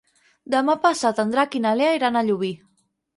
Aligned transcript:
Demà 0.53 0.75
passat 0.85 1.21
en 1.23 1.33
Drac 1.35 1.57
i 1.59 1.61
na 1.65 1.73
Lea 1.81 1.91
iran 1.99 2.17
a 2.17 2.25
Llubí. 2.31 2.51